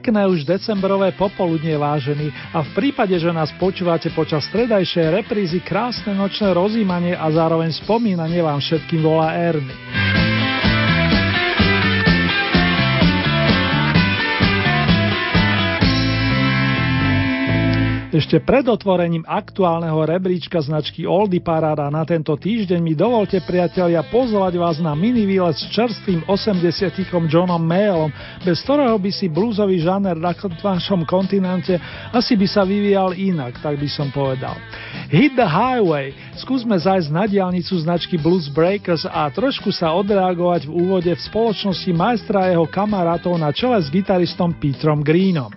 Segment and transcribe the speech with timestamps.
[0.00, 6.16] Pekné už decembrové popoludne vážení a v prípade, že nás počúvate počas stredajšej reprízy krásne
[6.16, 9.99] nočné rozímanie a zároveň spomínanie vám všetkým volá Ernie.
[18.10, 24.58] Ešte pred otvorením aktuálneho rebríčka značky Oldy Parada na tento týždeň mi dovolte priatelia pozvať
[24.58, 26.90] vás na mini výlet s čerstvým 80
[27.30, 28.10] Johnom Mayallom,
[28.42, 31.78] bez ktorého by si bluesový žáner na našom kontinente
[32.10, 34.58] asi by sa vyvíjal inak, tak by som povedal.
[35.06, 40.74] Hit the Highway, skúsme zajsť na diálnicu značky Blues Breakers a trošku sa odreagovať v
[40.82, 45.54] úvode v spoločnosti majstra a jeho kamarátov na čele s gitaristom Petrom Greenom.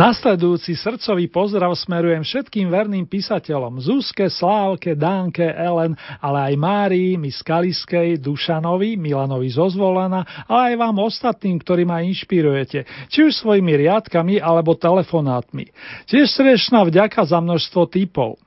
[0.00, 5.92] Nasledujúci srdcový pozdrav smerujem všetkým verným písateľom Zuzke, Slávke, Dánke, Ellen,
[6.24, 13.12] ale aj Márii, Miss Kaliskej, Dušanovi, Milanovi Zozvolana, ale aj vám ostatným, ktorí ma inšpirujete,
[13.12, 15.68] či už svojimi riadkami alebo telefonátmi.
[16.08, 18.40] Tiež srdečná vďaka za množstvo typov.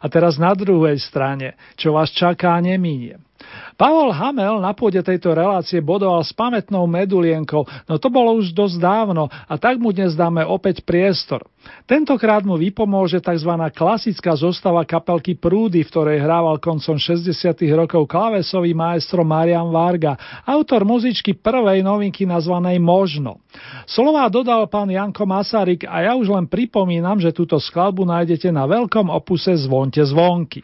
[0.00, 3.20] A teraz na druhej strane, čo vás čaká, nemínie.
[3.76, 8.76] Pavol Hamel na pôde tejto relácie bodoval s pamätnou medulienkou, no to bolo už dosť
[8.78, 11.44] dávno a tak mu dnes dáme opäť priestor.
[11.86, 13.52] Tentokrát mu vypomôže tzv.
[13.70, 17.30] klasická zostava kapelky Prúdy, v ktorej hrával koncom 60.
[17.74, 23.38] rokov klavesový maestro Marian Varga, autor muzičky prvej novinky nazvanej Možno.
[23.86, 28.66] Slová dodal pán Janko Masaryk a ja už len pripomínam, že túto skladbu nájdete na
[28.66, 30.62] veľkom opuse Zvonte zvonky.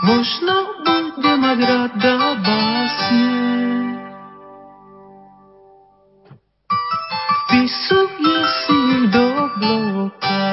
[0.00, 3.28] Možno bude mať rada básne.
[7.44, 8.80] Vpisuje si
[9.12, 9.26] do
[9.60, 10.44] bloka.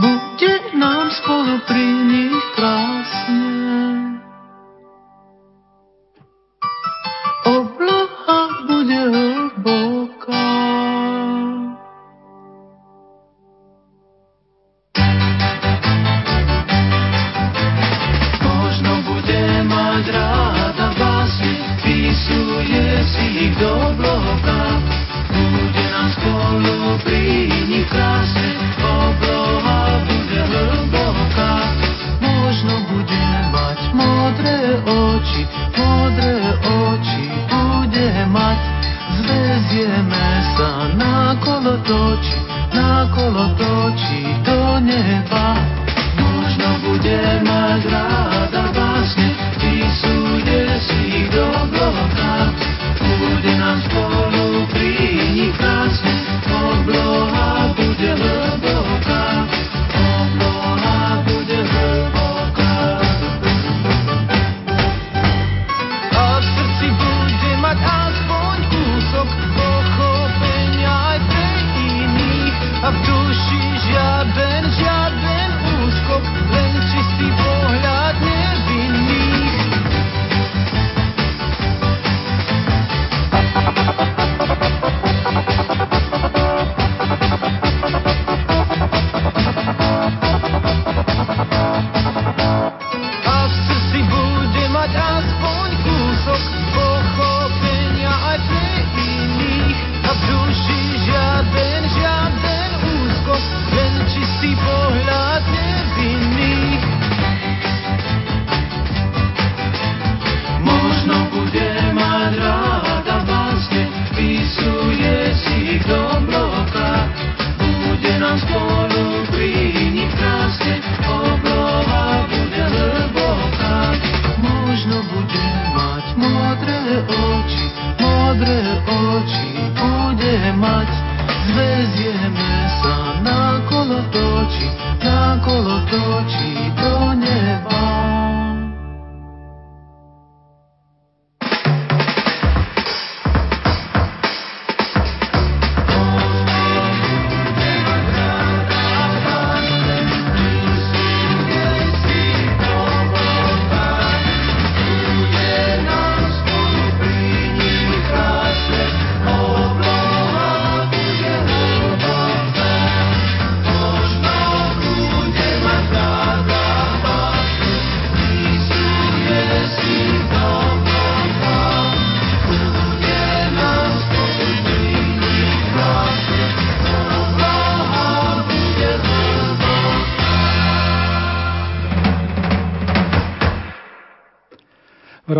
[0.00, 4.07] Bude nám spolu pri nich krásne.
[41.88, 42.36] Kolotoči,
[42.76, 45.56] na kolotoči do neba.
[46.20, 52.52] Možno bude mať ráda vlastne, vysúde si do bloka.
[53.00, 54.92] Bude nám spolu pri
[55.32, 56.12] nich krásne,
[56.44, 58.37] obloha bude hlboká.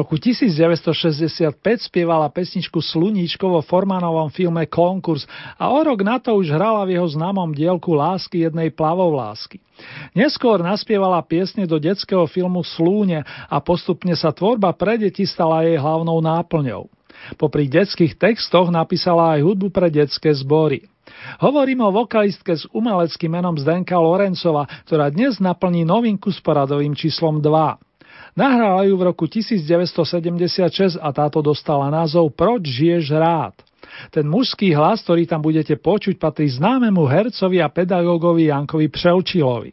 [0.09, 1.53] Roku 1965
[1.85, 5.29] spievala pesničku Sluníčko vo Formanovom filme Konkurs
[5.61, 9.61] a o rok na to už hrala v jeho známom dielku Lásky jednej plavov lásky.
[10.17, 13.21] Neskôr naspievala piesne do detského filmu Slúne
[13.53, 16.89] a postupne sa tvorba pre deti stala jej hlavnou náplňou.
[17.37, 20.89] Popri detských textoch napísala aj hudbu pre detské zbory.
[21.37, 27.45] Hovorím o vokalistke s umeleckým menom Zdenka Lorencova, ktorá dnes naplní novinku s poradovým číslom
[27.45, 27.88] 2.
[28.37, 33.55] Nahrala ju v roku 1976 a táto dostala názov Proč žiješ rád?
[34.13, 39.73] Ten mužský hlas, ktorý tam budete počuť, patrí známemu hercovi a pedagógovi Jankovi Přelčilovi.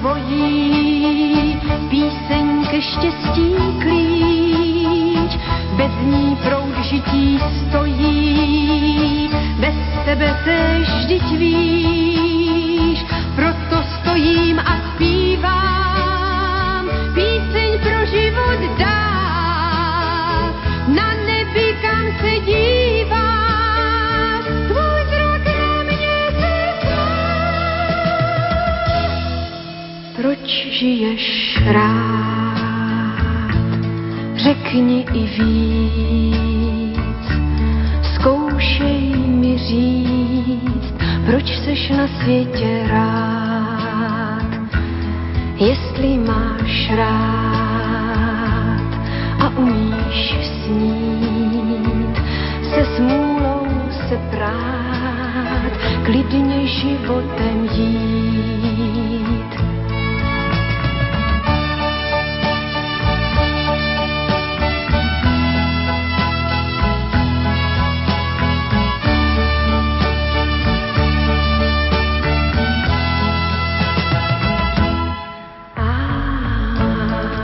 [0.00, 1.58] svojí
[1.90, 3.93] píseň ke štěstí klíč.
[56.04, 59.54] Klidně životem jít.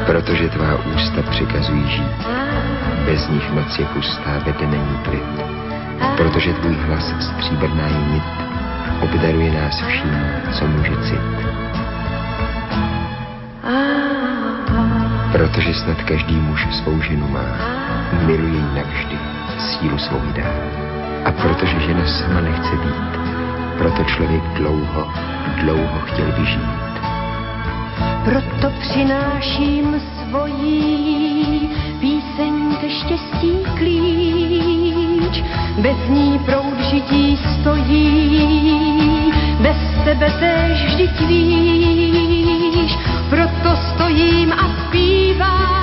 [0.06, 2.26] Protože tvá ústa přikazují žít.
[3.04, 5.60] Bez nich noc je pustá, ve den není klid.
[6.16, 8.49] Protože tvůj hlas stříbrná je nit,
[9.10, 10.18] obdaruje nás vším,
[10.52, 11.30] co může cit.
[15.32, 17.46] Protože snad každý muž svou ženu má,
[18.26, 19.18] miluje ji navždy,
[19.58, 20.50] sílu svou dá.
[21.24, 23.12] A protože žena sama nechce být,
[23.78, 25.12] proto člověk dlouho,
[25.60, 27.00] dlouho chtěl vyžít.
[28.24, 31.70] Proto přináším svojí
[32.00, 35.44] píseň ke štěstí klíč.
[35.78, 42.98] Bez ní proud žití stojí, bez tebe též vždyť víš.
[43.30, 45.79] Proto stojím a zpívám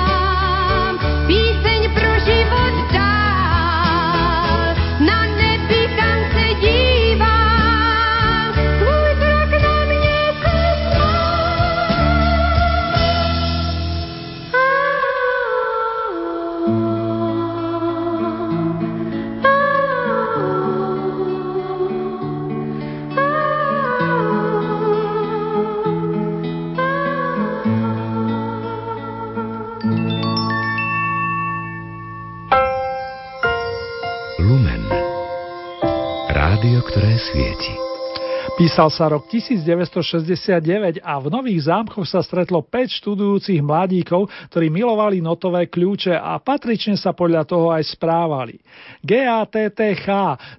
[38.78, 45.18] Písal sa rok 1969 a v Nových zámkoch sa stretlo 5 študujúcich mladíkov, ktorí milovali
[45.18, 48.62] notové kľúče a patrične sa podľa toho aj správali.
[49.02, 50.06] GATTH,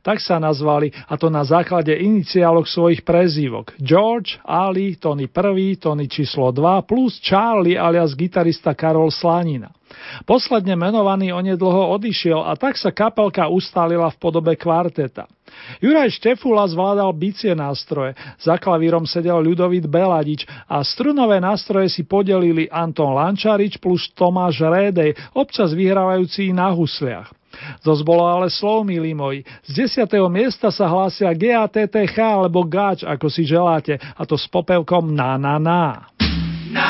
[0.03, 3.79] tak sa nazvali, a to na základe iniciálok svojich prezývok.
[3.79, 9.71] George, Ali, Tony 1, Tony číslo 2 plus Charlie alias gitarista Karol Slanina.
[10.23, 15.27] Posledne menovaný onedlho odišiel a tak sa kapelka ustálila v podobe kvarteta.
[15.81, 22.69] Juraj Štefula zvládal bicie nástroje, za klavírom sedel Ľudovít Beladič a strunové nástroje si podelili
[22.69, 27.33] Anton Lančarič plus Tomáš Rédej, občas vyhrávajúci na husliach.
[27.83, 29.43] Zos bolo ale slov, milí moji.
[29.67, 30.31] Z 10.
[30.31, 35.59] miesta sa hlásia GATTH alebo GAČ, ako si želáte, a to s popevkom na na
[35.59, 36.07] na.
[36.71, 36.87] na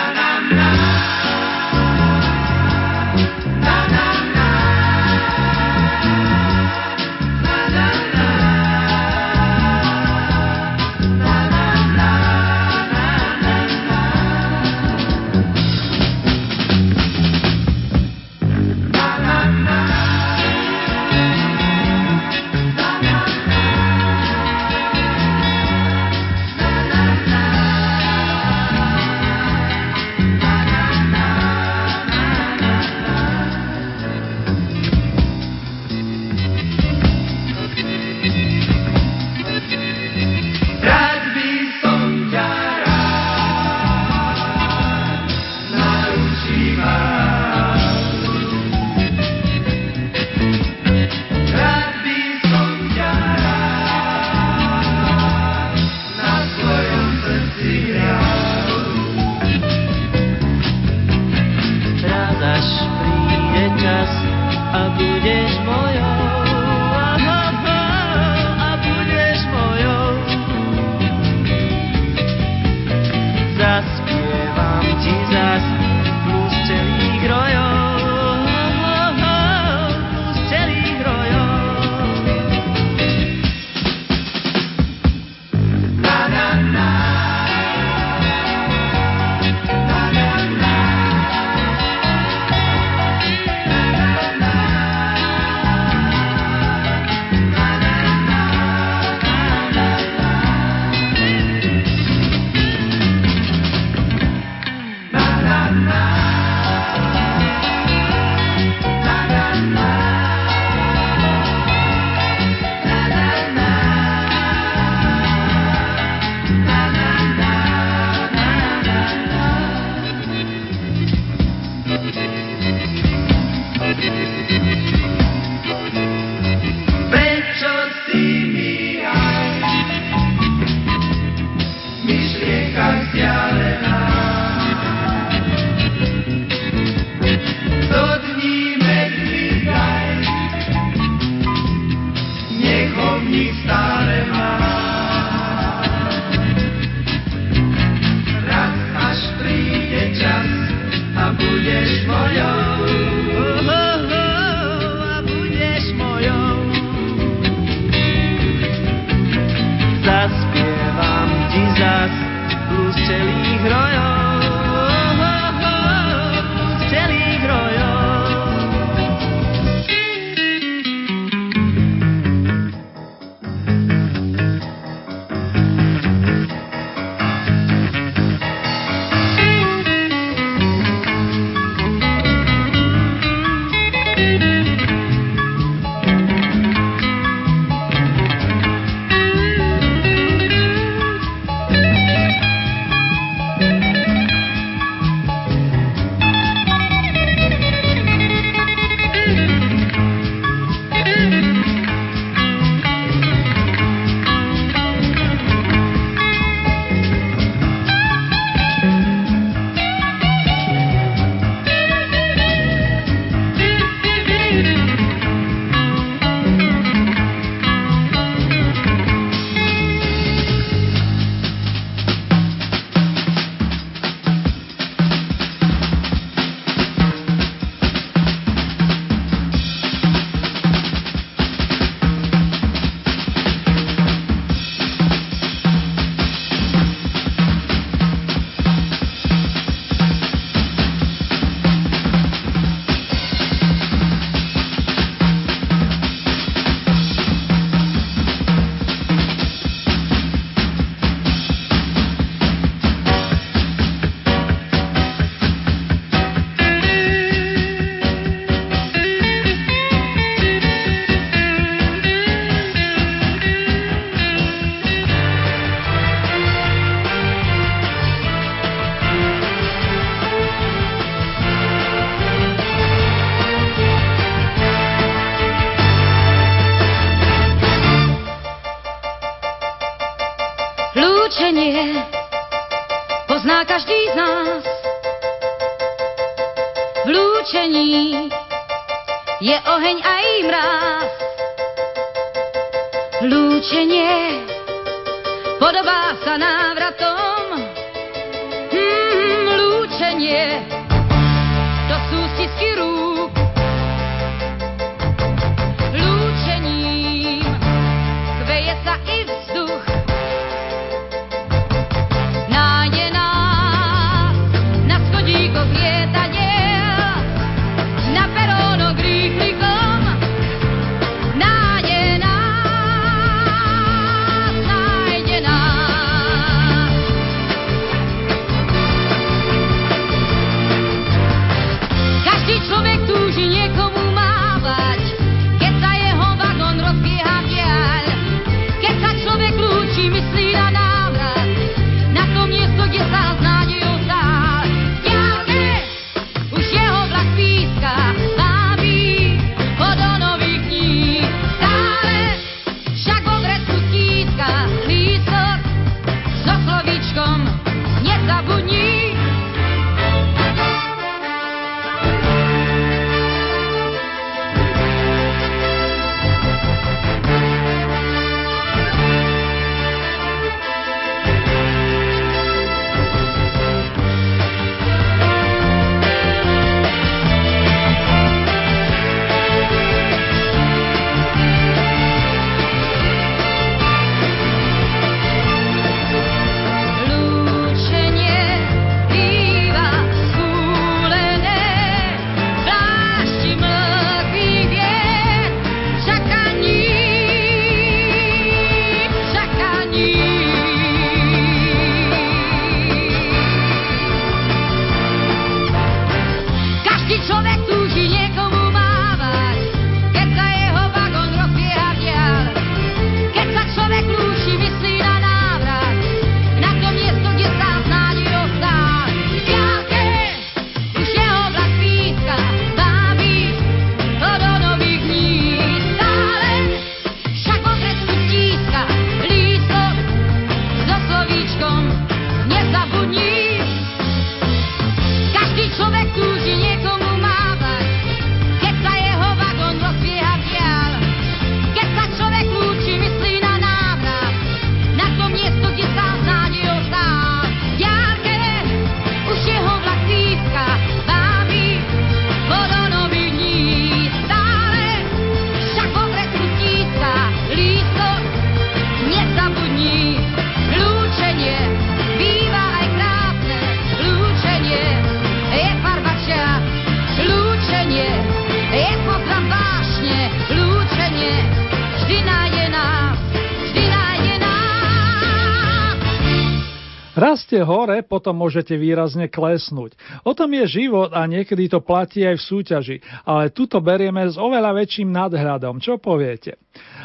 [477.59, 479.99] Raste hore, potom môžete výrazne klesnúť.
[480.23, 484.39] O tom je život a niekedy to platí aj v súťaži, ale tuto berieme s
[484.39, 485.83] oveľa väčším nadhľadom.
[485.83, 486.55] Čo poviete?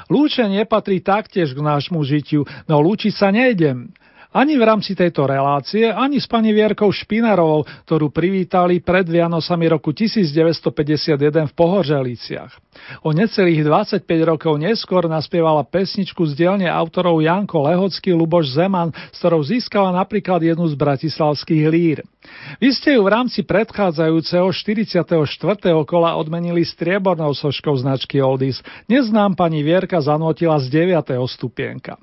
[0.06, 3.90] Lúčenie patrí taktiež k nášmu žitiu, no lúčiť sa nejdem.
[4.35, 9.94] Ani v rámci tejto relácie, ani s pani Vierkou Špinarovou, ktorú privítali pred Vianocami roku
[9.94, 12.51] 1951 v Pohorželiciach.
[13.07, 19.23] O necelých 25 rokov neskôr naspievala pesničku z dielne autorov Janko Lehocký, Luboš Zeman, s
[19.23, 22.03] ktorou získala napríklad jednu z bratislavských lír.
[22.59, 25.14] Vy ste ju v rámci predchádzajúceho 44.
[25.87, 28.59] kola odmenili striebornou soškou značky Oldies.
[28.90, 31.23] Dnes nám pani Vierka zanotila z 9.
[31.31, 32.03] stupienka.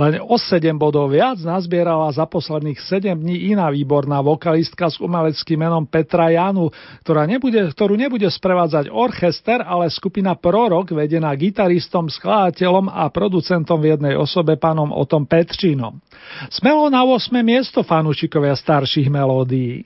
[0.00, 5.60] Len o 7 bodov viac nazbierala za posledných 7 dní iná výborná vokalistka s umeleckým
[5.60, 6.72] menom Petra Janu,
[7.04, 13.96] ktorá nebude, ktorú nebude sprevádzať orchester, ale skupina Prorok vedená gitaristom, skladateľom a producentom v
[13.96, 16.00] jednej osobe pánom Otom Petřínom.
[16.48, 17.34] Smelo na 8.
[17.44, 19.84] miesto fanúšikovia starších melódií.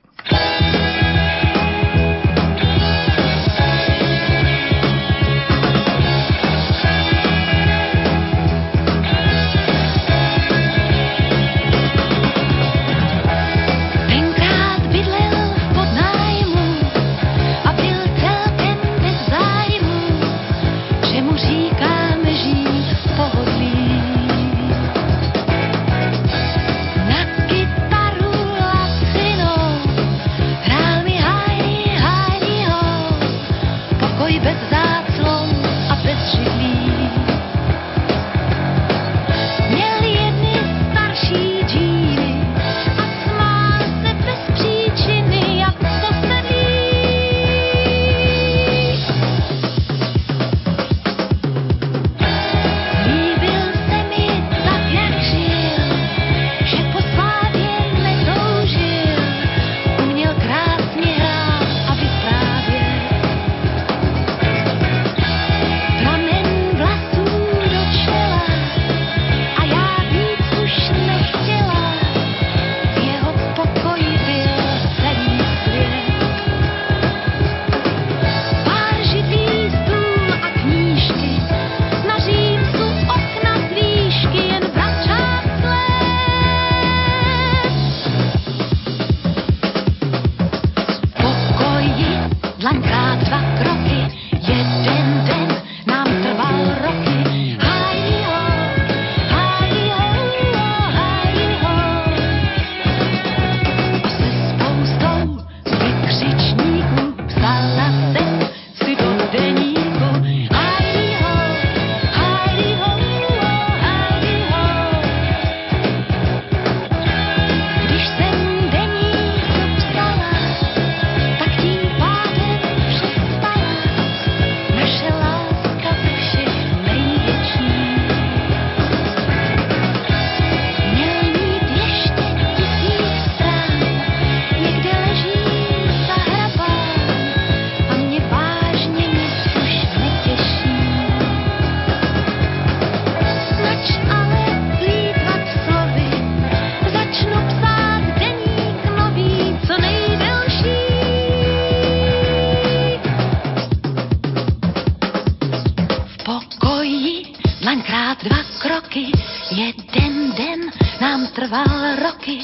[158.97, 159.13] Kroky,
[159.51, 162.39] jeden den nám trval roky.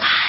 [0.00, 0.25] Hajdio,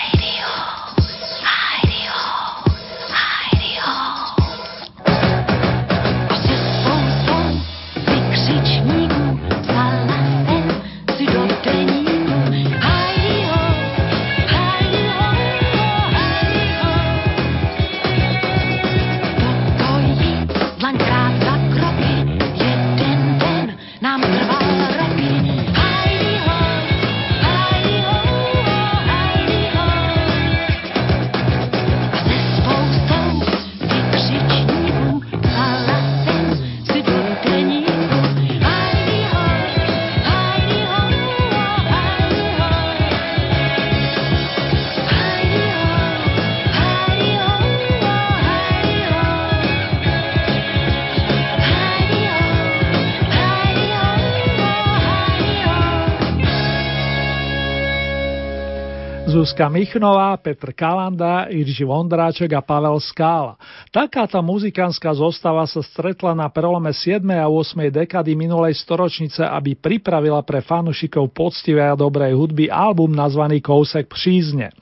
[59.58, 63.58] Zuzka Michnová, Petr Kalanda, Irži Vondráček a Pavel Skála.
[63.88, 67.24] Takáto muzikánska zostava sa stretla na prelome 7.
[67.32, 67.88] a 8.
[67.88, 74.76] dekady minulej storočnice, aby pripravila pre fanušikov poctivej a dobrej hudby album nazvaný Kousek přízne.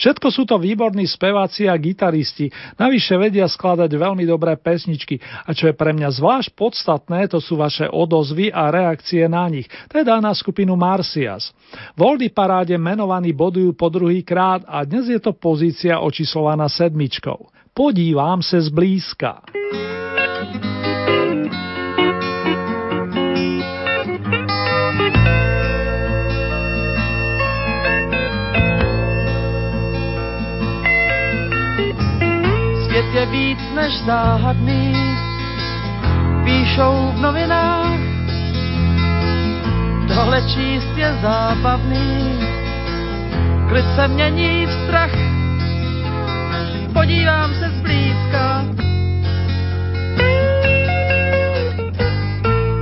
[0.00, 2.48] Všetko sú to výborní speváci a gitaristi,
[2.80, 7.60] navyše vedia skladať veľmi dobré pesničky a čo je pre mňa zvlášť podstatné, to sú
[7.60, 11.52] vaše odozvy a reakcie na nich, teda na skupinu Marcias.
[11.92, 17.55] Voldy paráde menovaní bodujú po druhý krát a dnes je to pozícia očíslovaná sedmičkou.
[17.78, 19.40] Podívám se zblízka.
[32.84, 34.94] Svět je víc než záhadný,
[36.44, 38.00] píšou v novinách,
[40.08, 42.38] tohle číst je zábavný,
[43.68, 45.45] klid se mění v strach,
[46.96, 48.64] podívám se zblízka.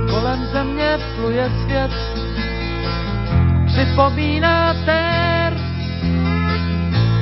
[0.09, 1.91] Kolem země pluje svět,
[3.65, 5.53] připomíná tér,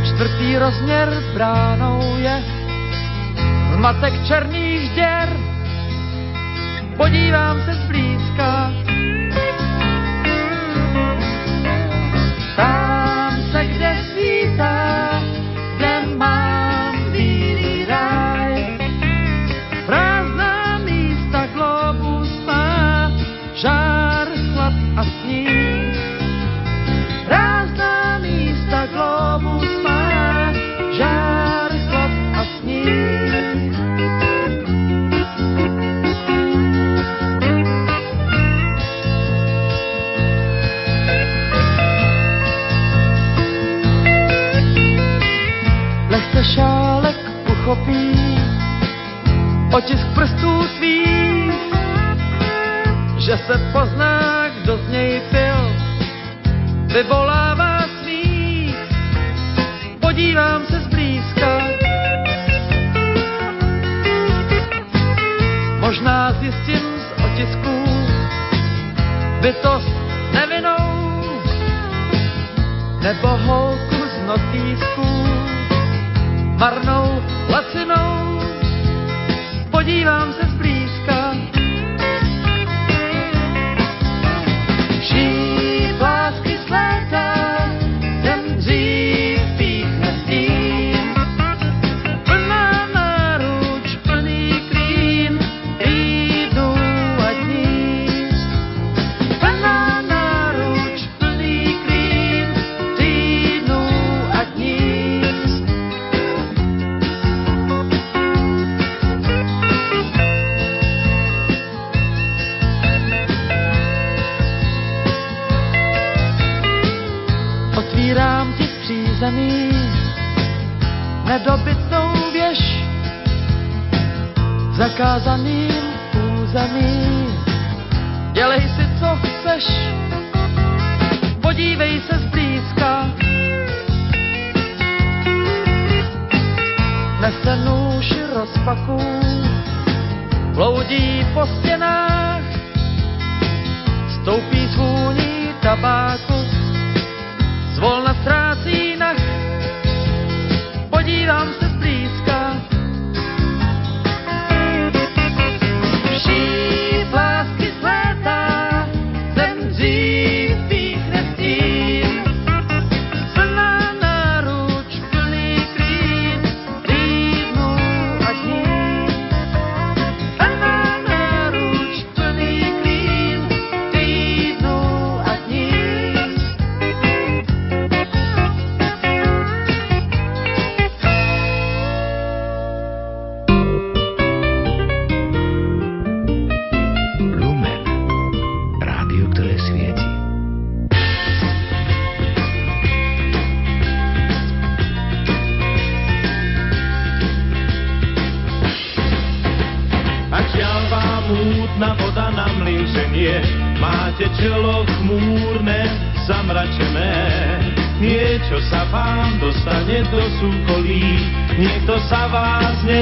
[0.06, 2.43] čtvrtý rozměr bránou je
[3.73, 5.29] zmatek černých děr.
[6.97, 8.71] Podívám se zblízka,
[9.58, 9.62] tam
[49.73, 51.53] otisk prstů tvých,
[53.17, 55.62] že se pozná, kdo z něj pil,
[56.93, 58.75] vyvolává smích.
[59.99, 61.59] Podívám se zblízka,
[65.79, 67.83] možná zjistím z otisků
[69.41, 69.95] bytost
[70.33, 71.23] nevinou,
[73.01, 73.72] nebo holku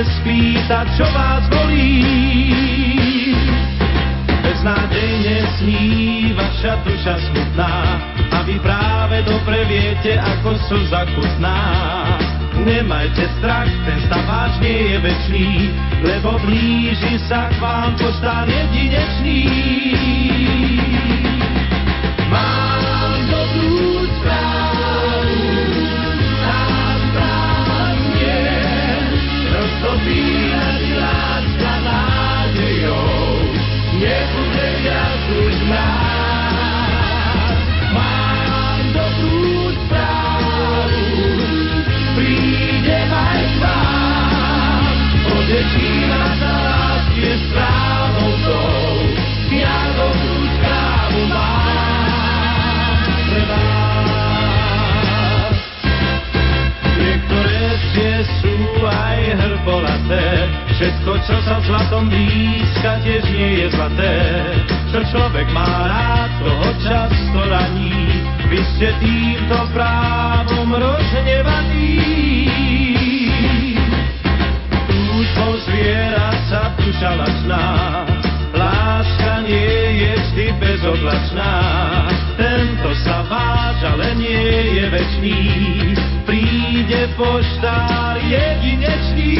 [0.01, 2.01] nespýta, čo vás bolí.
[4.41, 5.85] Beznádejne sní
[6.33, 8.01] vaša duša smutná
[8.33, 11.61] a vy práve dobre viete, ako slza chutná.
[12.61, 14.25] Nemajte strach, ten stav
[14.61, 15.49] nie je večný,
[16.05, 19.41] lebo blíži sa k vám poštár jedinečný.
[22.29, 22.80] Mám
[30.03, 30.30] be
[60.81, 64.17] všetko, čo sa zlatom blízka, tiež nie je zlaté.
[64.89, 72.01] Čo človek má rád, toho často raní, vy ste týmto právom rozhnevaní.
[74.89, 77.65] Túžbou zvierat sa duša lačná,
[78.57, 81.53] láska nie je vždy bezoblačná.
[82.41, 85.37] Tento sa váž, ale nie je večný,
[86.91, 89.31] príde poštár jedinečný.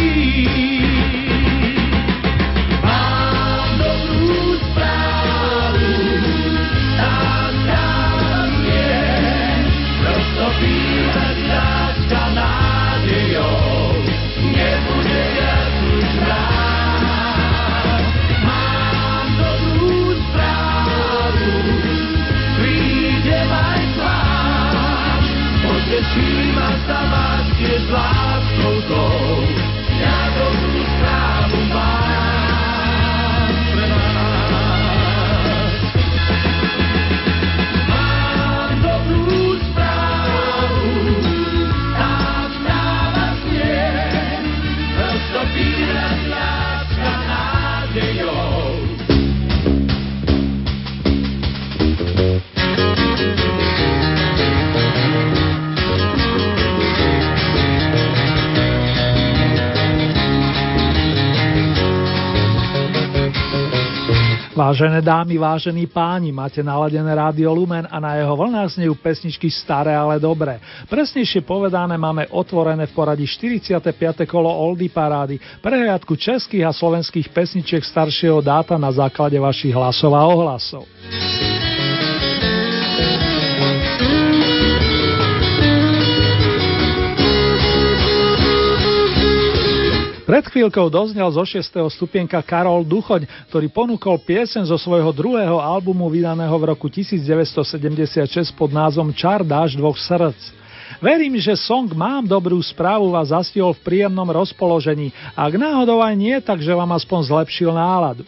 [2.80, 5.92] Mám dobrú správu,
[6.96, 7.20] tá
[7.52, 8.88] správa
[10.00, 10.80] roztopí
[11.12, 14.00] nás láska nádejou,
[14.56, 15.24] nebude
[25.92, 26.41] viac
[64.62, 69.90] Vážené dámy, vážení páni, máte naladené rádio Lumen a na jeho vlnách znejú pesničky staré,
[69.90, 70.62] ale dobré.
[70.86, 73.90] Presnejšie povedané máme otvorené v poradí 45.
[74.30, 80.30] kolo Oldy Parády, prehliadku českých a slovenských pesničiek staršieho dáta na základe vašich hlasov a
[80.30, 80.86] ohlasov.
[90.32, 91.92] Pred chvíľkou doznel zo 6.
[91.92, 98.72] stupienka Karol Duchoň, ktorý ponúkol piesen zo svojho druhého albumu vydaného v roku 1976 pod
[98.72, 100.40] názvom Čar dáš dvoch srdc.
[101.04, 105.12] Verím, že song Mám dobrú správu vás zastihol v príjemnom rozpoložení.
[105.36, 108.24] Ak náhodou aj nie, tak že vám aspoň zlepšil náladu.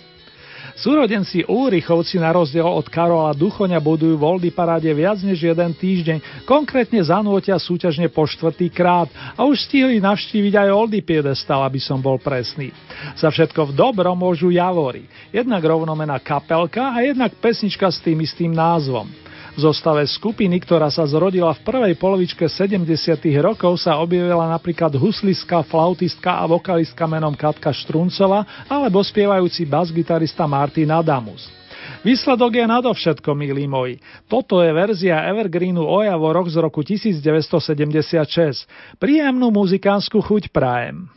[0.74, 6.50] Súrodenci Úrichovci na rozdiel od Karola Duchoňa budujú v Oldy paráde viac než jeden týždeň,
[6.50, 9.06] konkrétne zanútia súťažne po štvrtý krát
[9.38, 12.74] a už stihli navštíviť aj Oldy piedestal, aby som bol presný.
[13.14, 18.50] Za všetko v dobro môžu Javory, jednak rovnomená kapelka a jednak pesnička s tým istým
[18.50, 19.06] názvom.
[19.54, 22.90] Zostave skupiny, ktorá sa zrodila v prvej polovičke 70.
[23.38, 30.90] rokov, sa objavila napríklad huslistka, flautistka a vokalistka menom Katka Štruncova alebo spievajúci basgitarista Martin
[30.90, 31.54] Adamus.
[32.02, 34.02] Výsledok je nadovšetko, milí moji.
[34.26, 38.66] Toto je verzia Evergreenu Ojavo rok z roku 1976.
[38.98, 41.08] Príjemnú muzikánsku chuť prajem.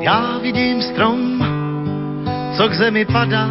[0.00, 1.42] Já vidím strom,
[2.58, 3.46] co k zemi padá,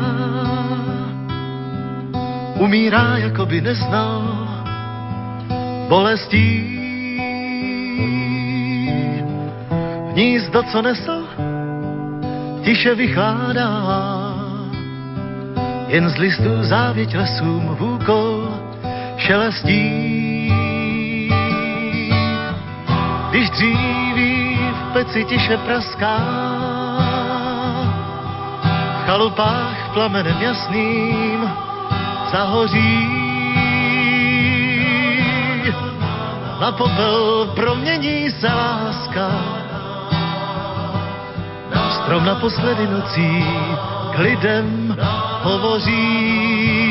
[2.59, 4.21] umírá, jako by neznal
[5.87, 6.75] bolestí.
[10.11, 11.23] Hnízdo, co nesl,
[12.63, 13.71] tiše vychládá,
[15.87, 18.51] jen z listů závěť lesům úkol
[19.17, 20.51] šelestí.
[23.29, 26.76] Když dříví v peci tiše praská,
[29.07, 31.39] chalupách plamenem jasným
[32.31, 33.07] zahoří.
[36.61, 39.31] Na popel promění se láska,
[41.95, 43.45] strom naposledy nocí
[44.15, 44.95] k lidem
[45.43, 46.86] hovoří.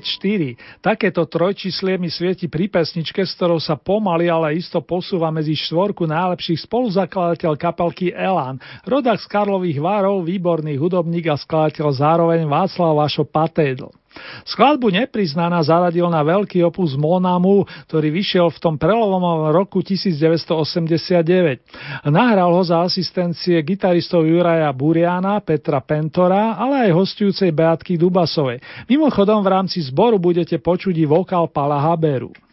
[0.00, 0.82] 2-4.
[0.82, 6.06] Takéto trojčíslie mi svieti pri pesničke, s ktorou sa pomaly, ale isto posúva medzi štvorku
[6.08, 8.58] najlepších spoluzakladateľ kapelky Elan.
[8.86, 14.03] Rodak z Karlových Várov, výborný hudobník a skladateľ zároveň Václav Vašo Patédl.
[14.44, 22.04] Skladbu nepriznaná zaradil na veľký opus Monamu, ktorý vyšiel v tom prelomovom roku 1989.
[22.06, 28.60] Nahral ho za asistencie gitaristov Juraja Buriana, Petra Pentora, ale aj hostujúcej Beatky Dubasovej.
[28.86, 32.43] Mimochodom v rámci zboru budete počuť i vokál Pala Haberu.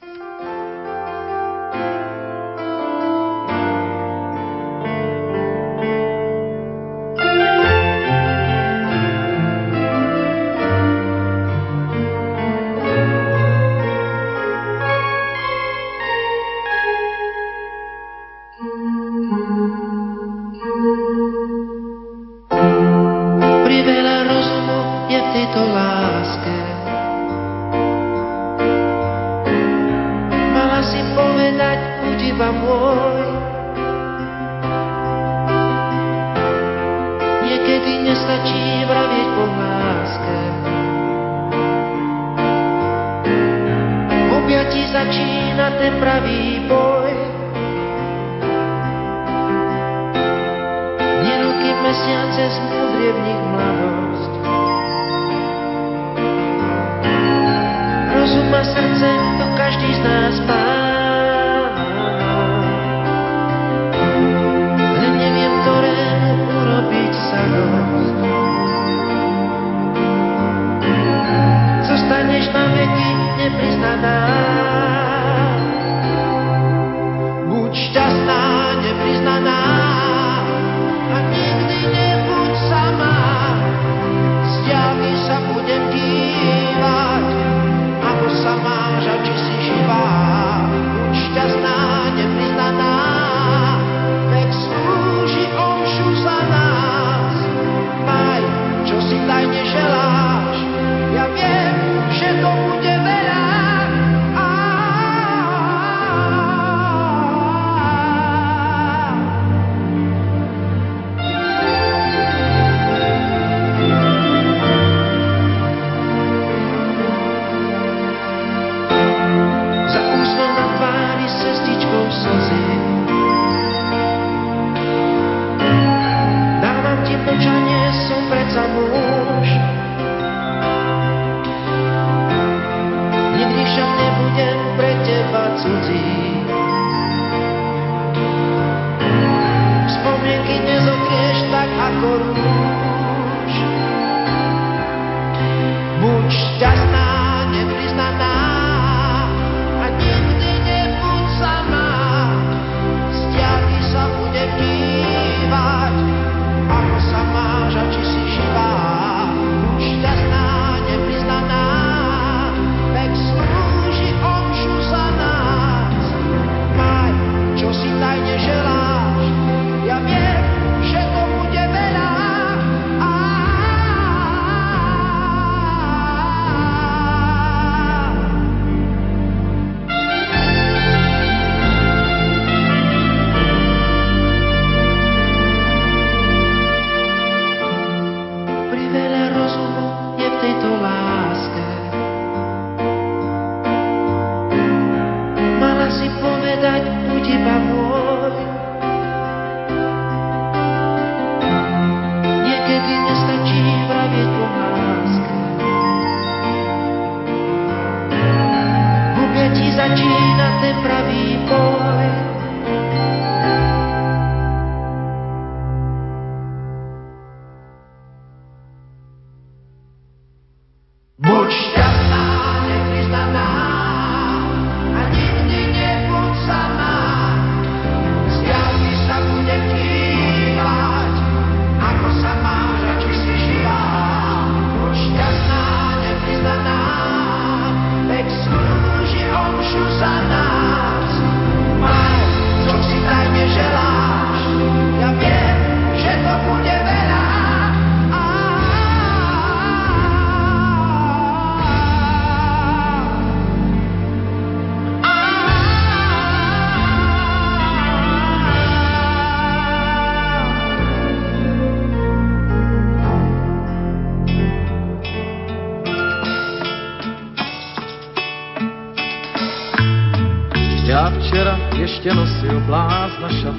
[271.81, 273.55] Ještě nosil blázna šat.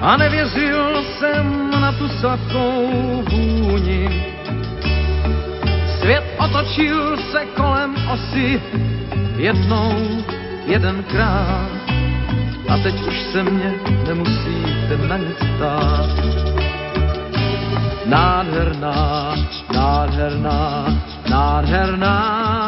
[0.00, 4.08] A nevěřil jsem na tu sladkou vůni.
[6.00, 8.62] Svět otočil se kolem osy
[9.36, 9.92] jednou,
[10.66, 11.70] jedenkrát.
[12.68, 13.74] A teď už se mě
[14.08, 16.10] nemusíte na nic ptát.
[18.06, 19.34] Nádherná,
[19.74, 20.86] nádherná,
[21.30, 22.67] nádherná,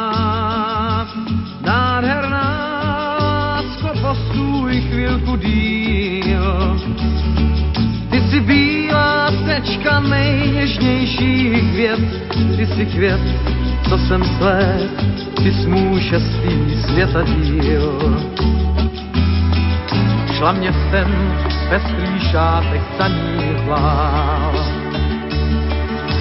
[4.31, 6.81] postůj chvilku díl.
[8.11, 12.01] Ty jsi bílá tečka nejněžnějších květ,
[12.57, 13.21] ty jsi květ,
[13.89, 14.91] co jsem sled,
[15.43, 18.21] ty jsi můj šestý světa díl.
[20.37, 21.35] Šla městem
[21.69, 24.55] pestrý šátek saní hlav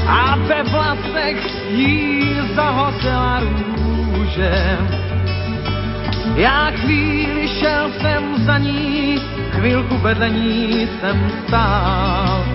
[0.07, 2.23] a ve vlasech jí
[2.55, 4.98] zahořela růže.
[6.35, 9.15] Já chvíli šel jsem za ní,
[9.51, 12.45] chvilku vedle ní jsem stál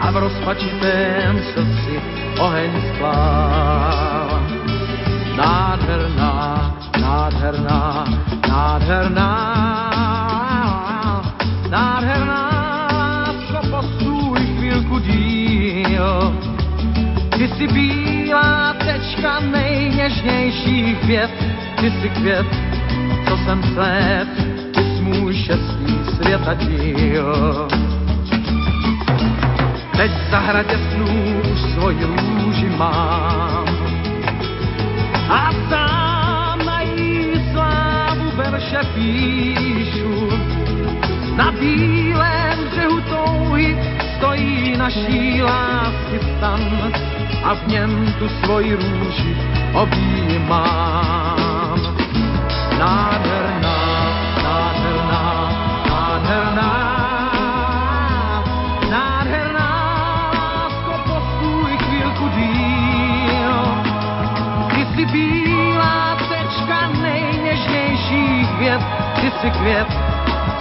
[0.00, 2.00] a v rozpačitém srdci
[2.38, 4.42] oheň splál.
[5.36, 8.04] Nádherná, nádherná,
[8.48, 9.32] nádherná,
[11.70, 12.50] nádherná,
[12.92, 16.34] lásko, postůj chvilku díl.
[17.38, 21.30] Ty jsi bílá tečka nejněžnějších květ,
[21.80, 22.46] ty jsi květ,
[23.30, 24.28] co jsem sled,
[24.74, 27.68] ty jsi můj šestý světa díl.
[29.96, 33.66] Teď v zahradě snů už svoji růži mám
[35.28, 40.30] a sám na jí slávu verše píšu.
[41.36, 43.78] Na bílém břehu touhy
[44.16, 46.92] stojí naší lásky stan
[47.44, 49.36] a v něm tu svoji růži
[49.74, 51.20] objímám.
[52.80, 53.19] Nádherná,
[67.02, 68.48] nejněžnějších
[69.50, 69.86] květ,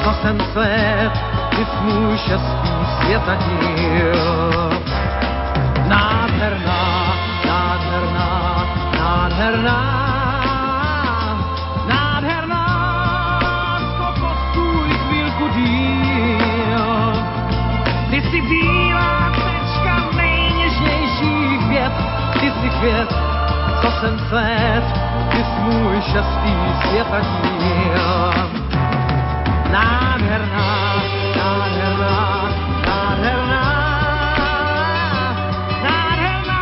[0.03, 1.11] co jsem svět,
[1.49, 2.69] ty jsi můj šestý
[3.01, 4.71] světa díl.
[5.87, 7.15] Nádherná,
[7.47, 8.65] nádherná,
[8.97, 10.08] nádherná, nádherná,
[22.79, 23.09] květ,
[23.81, 24.83] co jsem svět,
[25.31, 28.33] ty jsi můj šestý světa díl.
[29.71, 30.95] Nádherná,
[31.37, 32.49] nádherná,
[32.87, 33.63] nádherná,
[35.83, 36.61] nádherná,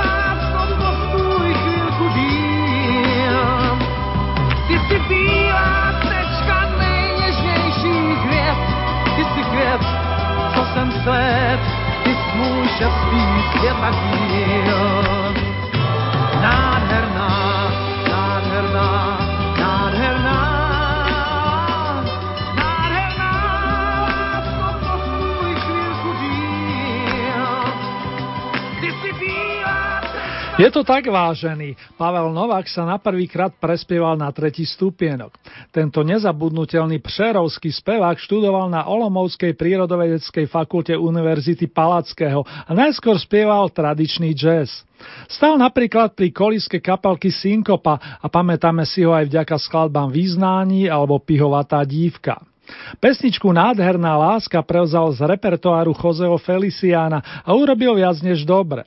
[0.00, 3.78] lásko, postůj chvílku díl.
[4.68, 5.74] Ty jsi bílá
[10.54, 11.60] co jsem svět,
[12.04, 13.20] ty jsi můj šestý
[13.58, 13.90] světa
[30.54, 31.74] Je to tak vážený.
[31.98, 35.34] Pavel Novák sa na prvýkrát prespieval na tretí stupienok.
[35.74, 44.30] Tento nezabudnutelný přerovský spevák študoval na Olomovskej prírodovedeckej fakulte Univerzity Palackého a najskôr spieval tradičný
[44.30, 44.86] jazz.
[45.26, 51.18] Stal napríklad pri koliske kapelky Synkopa a pamätáme si ho aj vďaka skladbám Význání alebo
[51.18, 52.38] Pihovatá dívka.
[53.02, 58.86] Pesničku Nádherná láska prevzal z repertoáru Joseho Feliciana a urobil viac než dobre.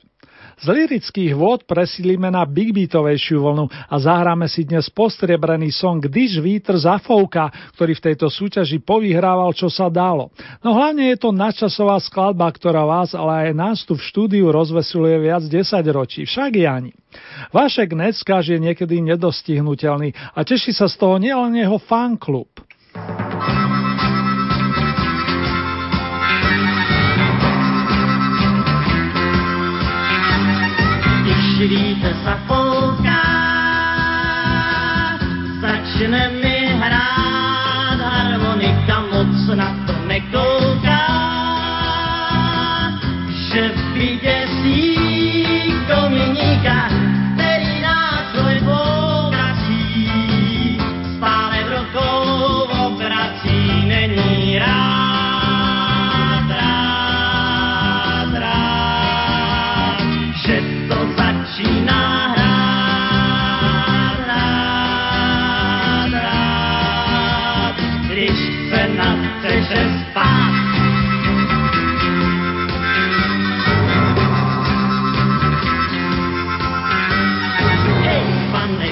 [0.58, 6.42] Z lirických vôd presídlime na big beatovejšiu vlnu a zahráme si dnes postriebrený song Když
[6.42, 7.46] vítr zafouka,
[7.78, 10.34] ktorý v tejto súťaži povyhrával, čo sa dalo.
[10.66, 15.30] No hlavne je to nadčasová skladba, ktorá vás, ale aj nás tu v štúdiu rozveseluje
[15.30, 16.90] viac 10 ročí, však Jani.
[17.54, 22.67] Vašek Neckáž je niekedy nedostihnutelný a teší sa z toho nielen jeho fanklub.
[32.24, 33.24] Zafouká,
[35.60, 36.37] začne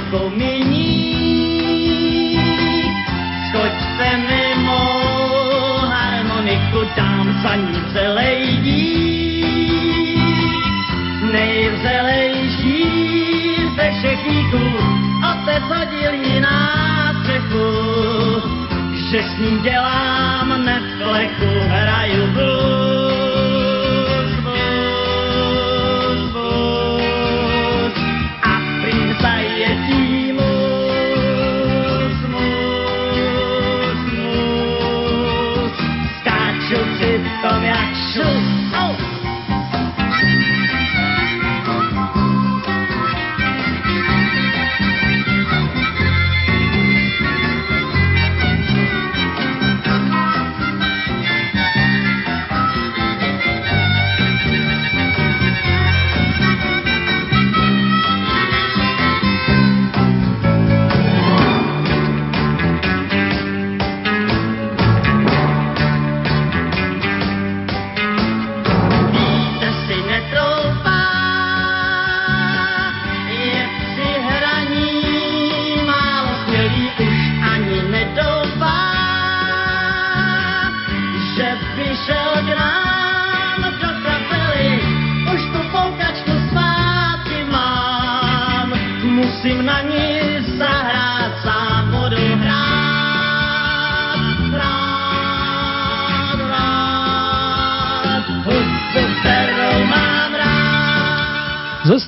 [0.07, 1.97] jako miník.
[3.49, 4.83] Skočte mimo
[5.89, 9.47] harmoniku, tam za ní celej dík.
[11.33, 12.83] Nejvřelejší
[13.77, 14.65] ze šechníků,
[15.31, 17.69] otec hodil jí na střechu,
[19.11, 21.56] že s ním dělám neflechu,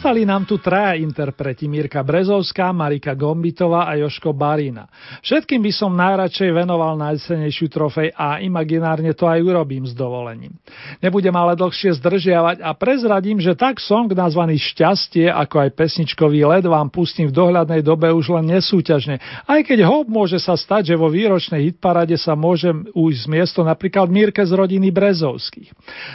[0.09, 4.89] Zostali nám tu traja interpreti Mirka Brezovská, Marika Gombitová a Joško Barina.
[5.21, 10.57] Všetkým by som najradšej venoval najcenejšiu trofej a imaginárne to aj urobím s dovolením.
[11.05, 16.65] Nebudem ale dlhšie zdržiavať a prezradím, že tak song nazvaný Šťastie, ako aj pesničkový led
[16.65, 19.21] vám pustím v dohľadnej dobe už len nesúťažne.
[19.45, 23.61] Aj keď hop môže sa stať, že vo výročnej hitparade sa môžem ujsť z miesto
[23.61, 25.69] napríklad Mirke z rodiny Brezovských.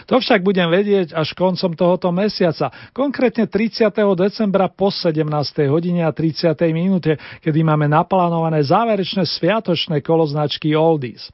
[0.10, 3.83] To však budem vedieť až koncom tohoto mesiaca, konkrétne 30.
[3.92, 5.26] decembra po 17.
[5.68, 6.54] hodine a 30.
[6.70, 11.32] minúte, kedy máme naplánované záverečné sviatočné kolo značky Oldies.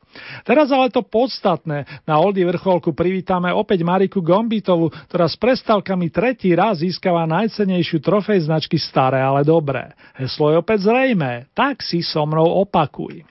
[0.48, 1.86] Teraz ale to podstatné.
[2.08, 8.48] Na Oldy vrcholku privítame opäť Mariku Gombitovu, ktorá s prestávkami tretí raz získava najcenejšiu trofej
[8.48, 9.92] značky Staré, ale dobré.
[10.16, 11.52] Heslo je opäť zrejmé.
[11.52, 13.26] Tak si so mnou opakuj.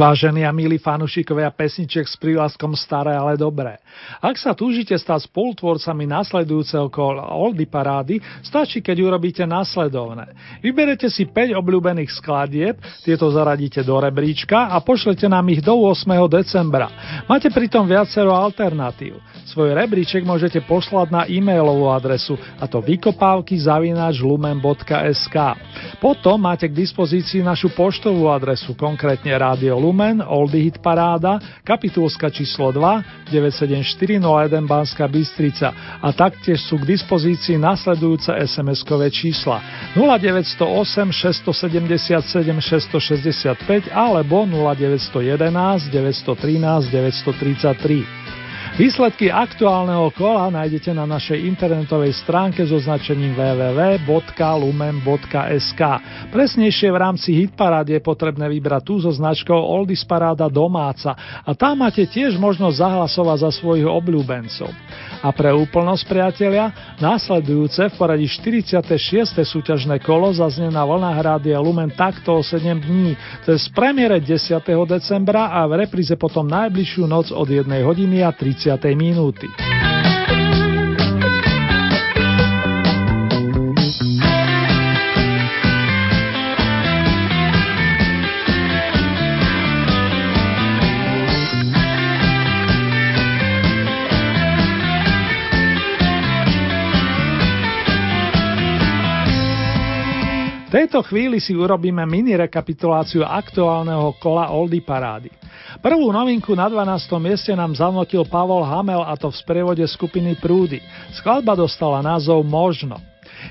[0.00, 3.76] Vážení a milí fanúšikovia pesničiek s prívlaskom staré, ale dobré.
[4.24, 10.32] Ak sa túžite stať spolutvorcami nasledujúceho kola Oldy parády, stačí, keď urobíte nasledovné.
[10.64, 16.08] Vyberete si 5 obľúbených skladieb, tieto zaradíte do rebríčka a pošlete nám ich do 8.
[16.32, 16.88] decembra.
[17.28, 19.20] Máte pritom viacero alternatív.
[19.52, 23.60] Svoj rebríček môžete poslať na e-mailovú adresu a to vykopávky.
[26.00, 32.70] Potom máte k dispozícii našu poštovú adresu, konkrétne Rádio Lumen, Oldie Hit Paráda, kapitulska číslo
[32.70, 39.58] 2, 97401 Banská Bystrica a taktiež sú k dispozícii nasledujúce SMS-kové čísla
[39.98, 42.22] 0908 677
[42.62, 48.29] 665 alebo 0911 913 933.
[48.78, 54.22] Výsledky aktuálneho kola nájdete na našej internetovej stránke so značením www.lumen.sk.
[56.30, 61.82] Presnejšie v rámci Hitparád je potrebné vybrať tú so značkou Oldies Paráda domáca a tam
[61.82, 64.70] máte tiež možnosť zahlasovať za svojich obľúbencov.
[65.20, 68.86] A pre úplnosť priatelia, následujúce v poradí 46.
[69.34, 74.22] súťažné kolo zaznie na vlnách Rádia Lumen takto o 7 dní, to je z premiére
[74.22, 74.62] 10.
[74.86, 78.59] decembra a v repríze potom najbližšiu noc od 1 hodiny a 30
[78.92, 79.48] minúty.
[100.70, 105.39] V tejto chvíli si urobíme mini rekapituláciu aktuálneho kola Oldy Parády.
[105.78, 107.06] Prvú novinku na 12.
[107.22, 110.82] mieste nám zanotil Pavol Hamel a to v sprievode skupiny Prúdy.
[111.14, 112.98] Skladba dostala názov Možno.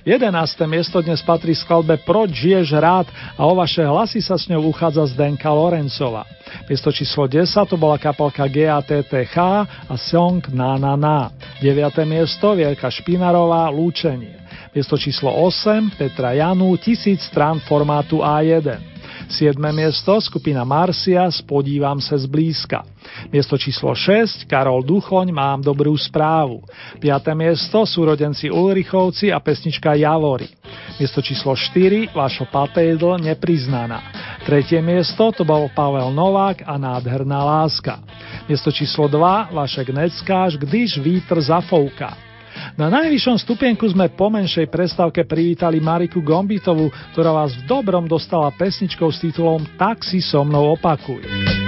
[0.04, 0.30] 11.
[0.68, 3.08] miesto dnes patrí skladbe Proč žiješ rád
[3.40, 6.28] a o vaše hlasy sa s ňou uchádza Zdenka Lorencova.
[6.68, 9.36] Miesto číslo 10 to bola kapelka GATTH
[9.88, 11.32] a song Na Na Na.
[11.64, 12.04] 9.
[12.04, 14.36] miesto Vierka Špinarová Lúčenie.
[14.76, 18.99] Miesto číslo 8 Petra Janu Tisíc strán formátu A1.
[19.30, 19.62] 7.
[19.70, 22.82] miesto skupina Marsia Spodívam sa zblízka.
[23.30, 26.66] Miesto číslo 6 Karol Duchoň Mám dobrú správu.
[26.98, 27.38] 5.
[27.38, 30.50] miesto Súrodenci Ulrichovci a pesnička Javory.
[30.98, 34.02] Miesto číslo 4 Vašo Patejdl Nepriznaná.
[34.50, 34.82] 3.
[34.82, 38.02] miesto to bol Pavel Novák a Nádherná láska.
[38.50, 42.29] Miesto číslo 2 Vašek Neckáš Když vítr zafouká.
[42.80, 48.52] Na najvyššom stupienku sme po menšej prestávke privítali Mariku Gombitovú, ktorá vás v dobrom dostala
[48.56, 51.59] pesničkou s titulom Tak si so mnou opakuj.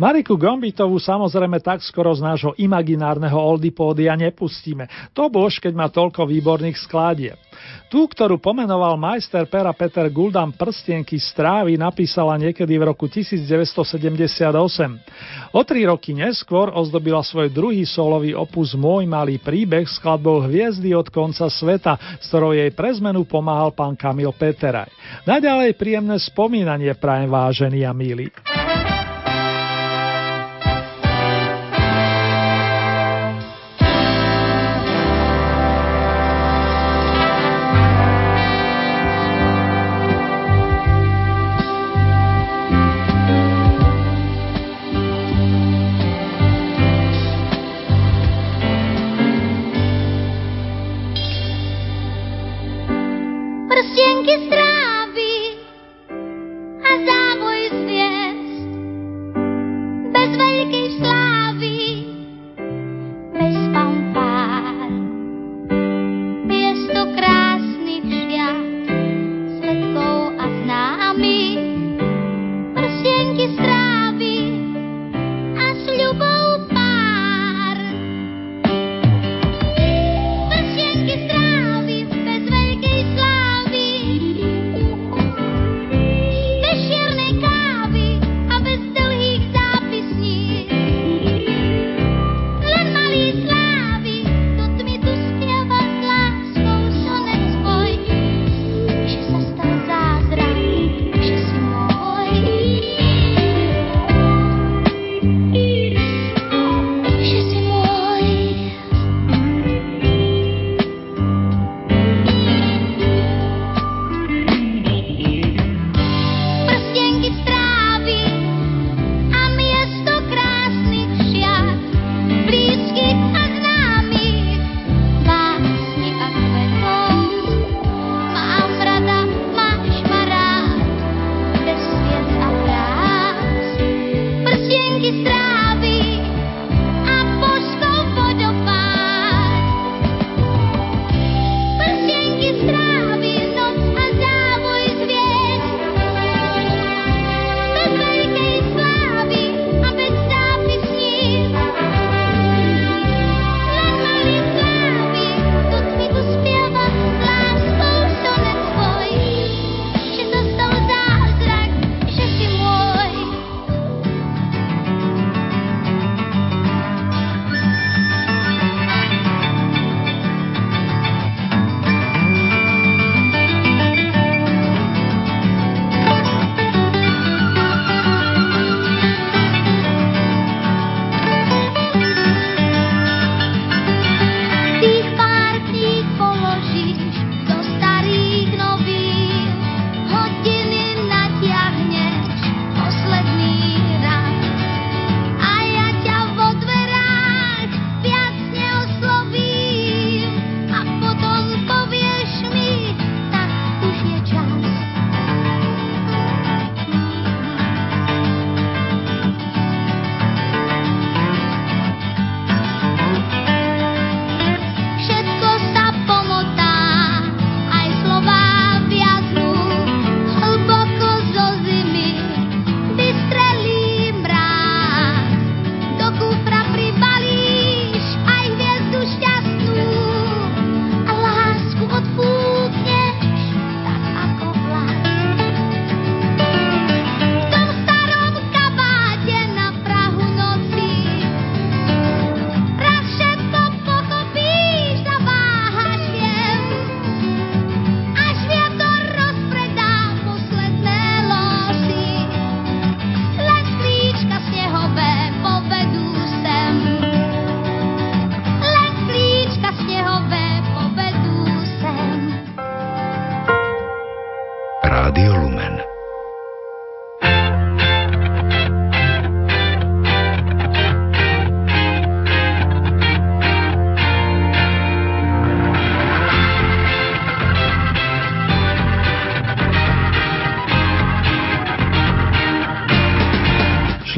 [0.00, 4.88] Mariku Gombitovú samozrejme tak skoro z nášho imaginárneho oldipódia nepustíme.
[5.12, 7.36] To bož, keď má toľko výborných skladieb.
[7.92, 13.84] Tú, ktorú pomenoval majster pera Peter Guldan prstienky strávy, napísala niekedy v roku 1978.
[15.52, 21.12] O tri roky neskôr ozdobila svoj druhý solový opus Môj malý príbeh skladbou Hviezdy od
[21.12, 24.88] konca sveta, s ktorou jej pre zmenu pomáhal pán Kamil Peteraj.
[25.28, 28.32] Naďalej príjemné spomínanie prajem vážení a milí.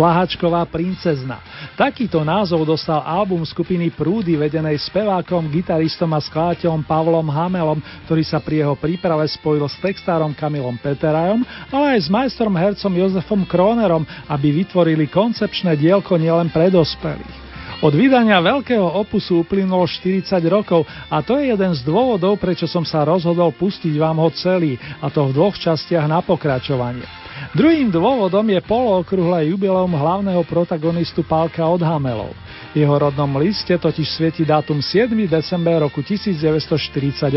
[0.02, 1.38] Šlahačková princezna.
[1.78, 7.78] Takýto názov dostal album skupiny Prúdy vedenej spevákom, gitaristom a skladateľom Pavlom Hamelom,
[8.10, 12.90] ktorý sa pri jeho príprave spojil s textárom Kamilom Peterajom, ale aj s majstrom hercom
[12.98, 17.54] Jozefom Kronerom, aby vytvorili koncepčné dielko nielen pre dospelých.
[17.86, 22.82] Od vydania veľkého opusu uplynulo 40 rokov a to je jeden z dôvodov, prečo som
[22.82, 27.21] sa rozhodol pustiť vám ho celý, a to v dvoch častiach na pokračovanie.
[27.52, 32.32] Druhým dôvodom je polookrúhle jubileum hlavného protagonistu Pálka od Hamelov.
[32.72, 35.12] V jeho rodnom liste totiž svieti dátum 7.
[35.28, 37.28] december roku 1948.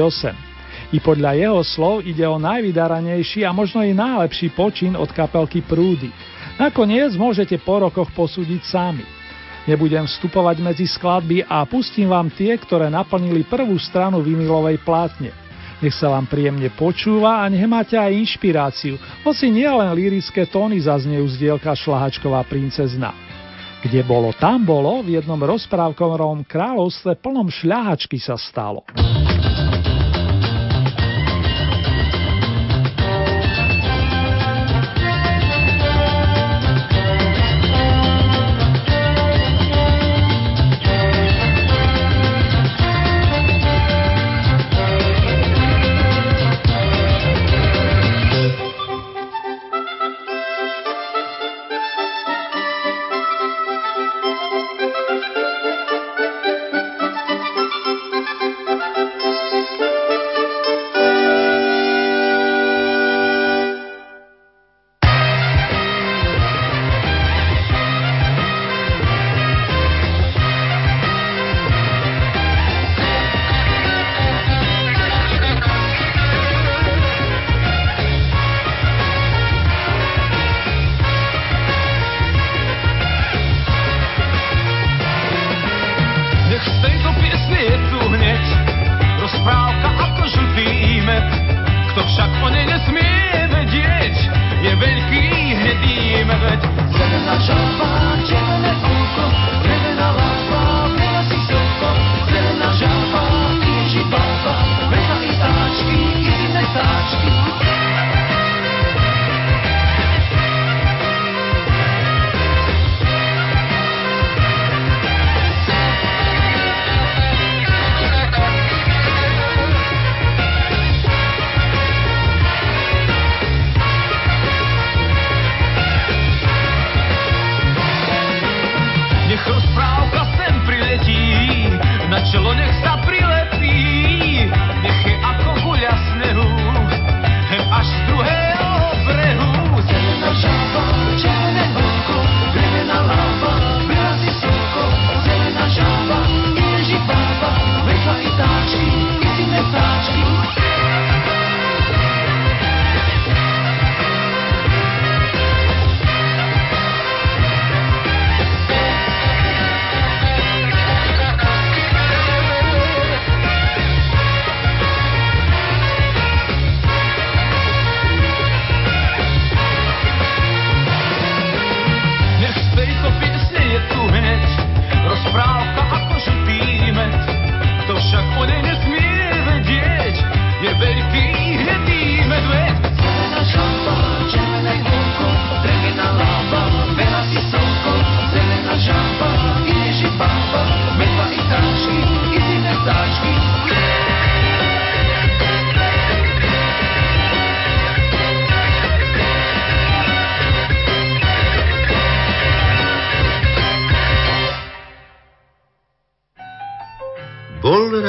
[0.95, 6.07] I podľa jeho slov ide o najvydaranejší a možno i najlepší počin od kapelky Prúdy.
[6.55, 9.03] Nakoniec môžete po rokoch posúdiť sami.
[9.67, 15.44] Nebudem vstupovať medzi skladby a pustím vám tie, ktoré naplnili prvú stranu vinilovej plátne.
[15.85, 21.29] Nech sa vám príjemne počúva a nech máte aj inšpiráciu, hoci nielen lírické tóny zaznejú
[21.29, 23.13] z dielka Šlahačková princezna.
[23.85, 28.81] Kde bolo, tam bolo, v jednom rozprávkovom kráľovstve plnom šľahačky sa stalo.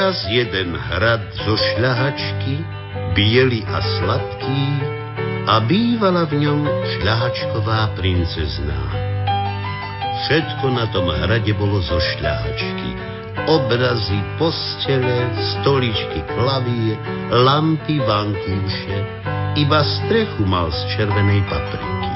[0.07, 2.63] Raz jeden hrad zo šľahačky,
[3.11, 4.63] biely a sladký,
[5.51, 8.79] a bývala v ňom šľahačková princezná.
[10.23, 12.95] Všetko na tom hrade bolo zo šľahačky.
[13.51, 15.27] Obrazy, postele,
[15.59, 16.95] stoličky, klavír,
[17.27, 19.03] lampy, vankúše.
[19.59, 22.13] Iba strechu mal z červenej papriky.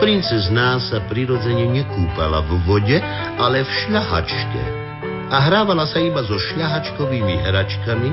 [0.00, 2.96] Princezná sa prirodzene nekúpala v vode,
[3.36, 4.83] ale v šľahačke
[5.30, 8.10] a hrávala sa iba so šľahačkovými hračkami,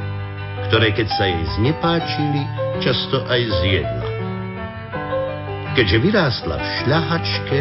[0.69, 2.41] ktoré keď sa jej znepáčili,
[2.79, 4.07] často aj zjedla.
[5.75, 7.59] Keďže vyrástla v šľahačke,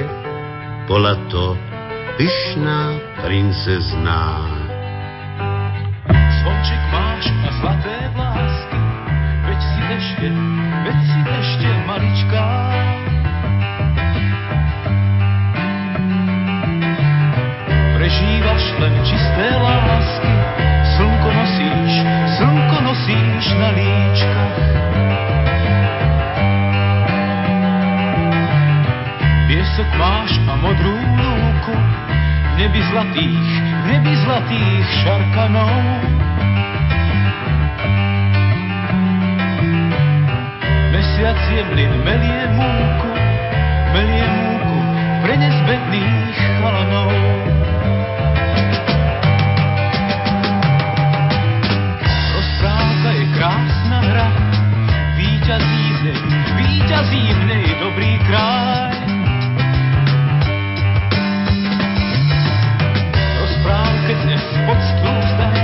[0.91, 1.55] bola to
[2.19, 4.25] pyšná princezná.
[6.11, 8.81] Zvonček máš a zlaté vlásky,
[9.47, 10.29] veď si ešte,
[10.83, 12.90] veď si ešte maličká.
[18.11, 20.35] prežívaš len čisté lásky.
[20.99, 21.93] Slnko nosíš,
[22.43, 24.59] slnko nosíš na líčkach.
[29.47, 31.77] Piesok máš a modrú lúku,
[32.51, 35.79] v nebi zlatých, v nebi zlatých šarkanov.
[40.91, 43.11] Mesiac je mlin, melie múku,
[43.95, 44.79] melie múku
[45.23, 47.60] pre nezbedných chalanov.
[54.01, 54.29] Hra,
[55.17, 56.21] víťazí v nej,
[57.37, 58.97] v nej dobrý kraj.
[63.41, 65.59] Rozprávke dnes pod stôl vzdaj,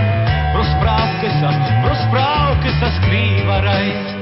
[0.52, 4.15] v rozprávke sa, v rozprávke sa skrýva raj.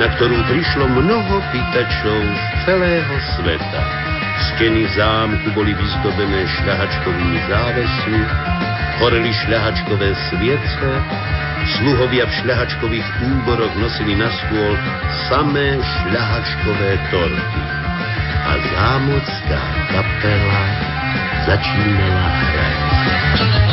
[0.00, 3.82] Na ktorú prišlo mnoho pýtačov z celého sveta.
[4.48, 8.20] Steny zámku boli vyzdobené šľahačkovými závesmi,
[9.04, 10.88] horeli šľahačkové sviece,
[11.76, 14.74] sluhovia v šľahačkových úboroch nosili na stôl
[15.28, 17.62] samé šľahačkové torty.
[18.40, 19.62] A zámocká
[19.92, 20.64] kapela
[21.44, 23.69] začínala hrať.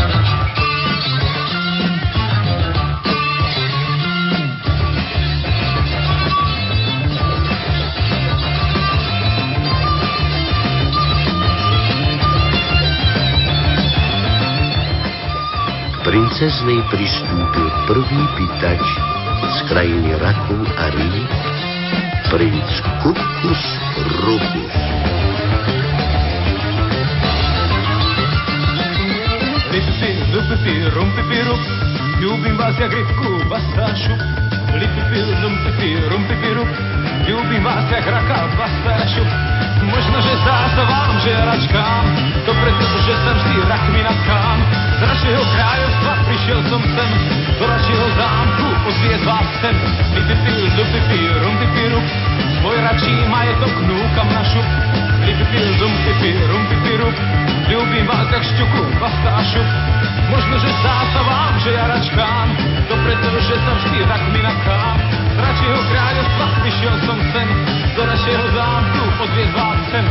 [16.18, 18.82] Princeznej pristúpil prvý pýtač
[19.54, 21.14] z krajiny Raku a Rí,
[22.34, 22.72] princ
[23.06, 23.64] Kukus
[24.26, 24.74] Rufus.
[29.70, 31.64] Lipipi, lupipi, rumpipi, rup,
[32.18, 34.18] ljubim vas jak ribku, vastašu.
[34.74, 36.72] Lipipi, lumpipi, rumpipi, rup,
[37.30, 39.57] ljubim vas jak raka, vastašu.
[39.88, 42.04] Možno, že zdá sa vám, že račkám,
[42.44, 44.58] to preto, že sa vždy rakminatkám.
[44.98, 47.12] Z našeho kráľovstva prišiel som sem,
[47.56, 49.76] do našeho zámku odviez vás sem.
[50.12, 52.08] Lipipi, lupipi, rumpipi, rup,
[52.60, 54.68] svoj račí majetok núkam na šup.
[55.24, 57.16] Lipipi, lumpipi, rumpipi, rup,
[57.72, 59.64] ľúbim vás jak šťuku, pastášu.
[60.28, 62.48] Možno, že zdá sa vám, že ja račkám,
[62.92, 64.96] to preto, že sa vždy rakminakám.
[65.32, 67.48] Z radšieho kráľovstva prišiel som sem,
[67.98, 70.06] do našeho zámku odviez vás sem.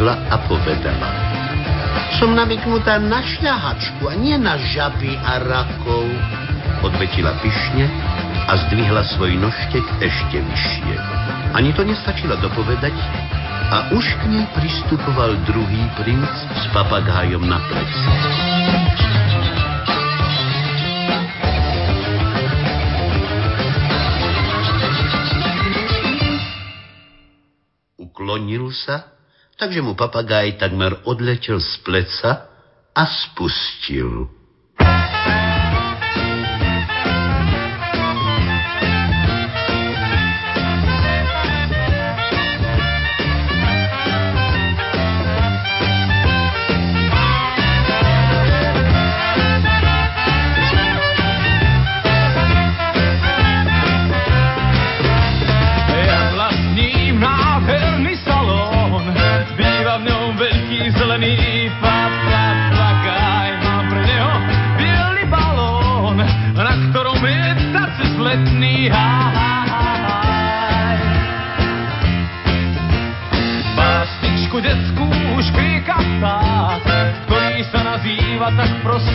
[0.00, 1.08] Uchychtla a povedala.
[2.16, 6.08] Som navyknutá na šľahačku a nie na žaby a rakov.
[6.80, 7.84] Odvetila pyšne
[8.48, 10.96] a zdvihla svoj nožtek ešte vyššie.
[11.52, 12.96] Ani to nestačila dopovedať
[13.70, 18.08] a už k nej pristupoval druhý princ s papagájom na pleci.
[28.00, 29.19] Uklonil sa,
[29.60, 32.48] takže mu papagáj takmer odletel z pleca
[32.96, 34.39] a spustil.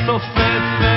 [0.06, 0.95] Tak prosto Pepe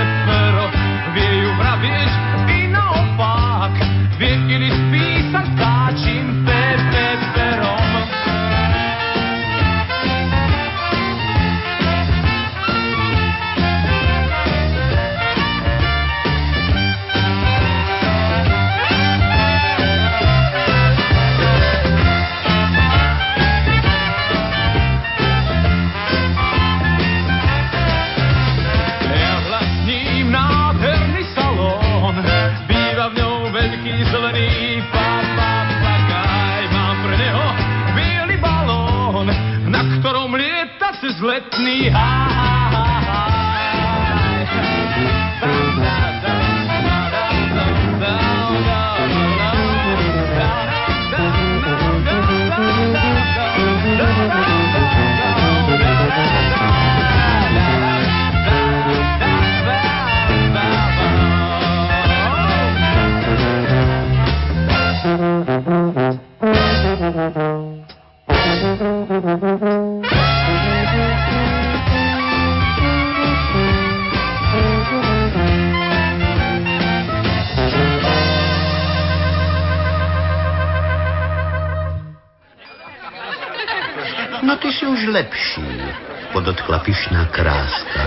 [86.66, 88.02] pyšná kráska.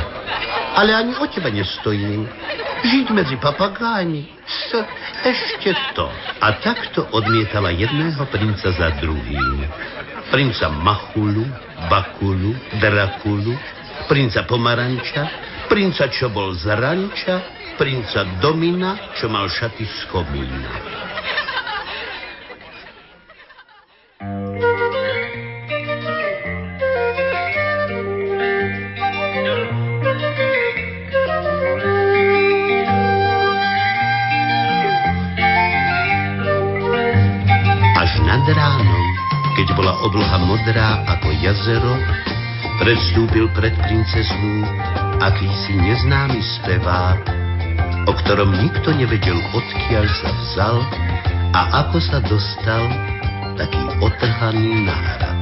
[0.76, 2.26] Ale ani o teba nestojím.
[2.82, 4.74] Žiť medzi papagáni, s,
[5.22, 6.10] ešte to.
[6.42, 9.70] A takto odmietala jedného princa za druhým.
[10.34, 11.46] Princa Machulu,
[11.86, 13.54] Bakulu, Drakulu,
[14.10, 15.24] princa Pomaranča,
[15.70, 17.36] princa, čo bol z ranča,
[17.78, 20.74] princa Domina, čo mal šaty z komína.
[39.62, 41.94] Keď bola obloha modrá ako jazero,
[42.82, 44.66] predstúpil pred princeznu
[45.22, 47.22] akýsi neznámy spevák,
[48.10, 50.78] o ktorom nikto nevedel, odkiaľ sa vzal
[51.54, 52.90] a ako sa dostal
[53.54, 55.38] taký otrhaný náhrad.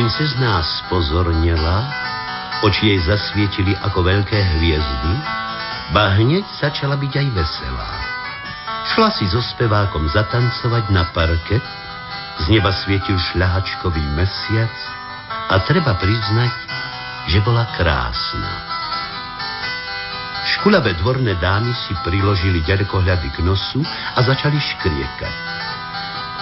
[0.00, 1.84] Princezná spozornila,
[2.64, 5.12] oči jej zasvietili ako veľké hviezdy,
[5.92, 7.90] ba hneď začala byť aj veselá.
[8.96, 11.60] Šla si so spevákom zatancovať na parket,
[12.40, 14.72] z neba svietil šľahačkový mesiac
[15.52, 16.52] a treba priznať,
[17.28, 18.52] že bola krásna.
[20.56, 23.84] Škulavé dvorné dámy si priložili ďalekohľady k nosu
[24.16, 25.59] a začali škriekať.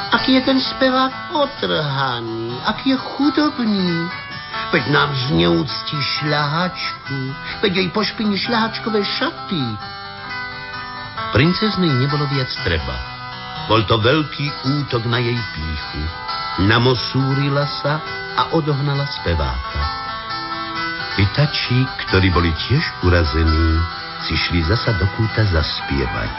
[0.09, 3.93] Aký je ten spevák otrhaný, aký je chudobný.
[4.73, 7.19] Veď nám zneúcti šľahačku,
[7.61, 9.65] veď jej pošpiní šľahačkové šaty.
[11.33, 12.97] Princeznej nebolo viac treba.
[13.69, 14.49] Bol to veľký
[14.81, 16.03] útok na jej píchu.
[16.65, 18.01] Namosúrila sa
[18.37, 19.83] a odohnala speváka.
[21.21, 23.77] Pytači, ktorí boli tiež urazení,
[24.25, 26.37] si šli zasa do kúta zaspievať.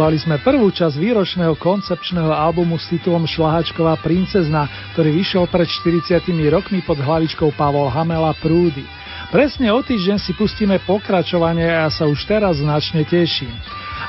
[0.00, 4.64] Počúvali sme prvú časť výročného koncepčného albumu s titulom Šlahačková princezna,
[4.96, 8.80] ktorý vyšiel pred 40 rokmi pod hlavičkou Pavol Hamela Prúdy.
[9.28, 13.52] Presne o týždeň si pustíme pokračovanie a ja sa už teraz značne teším.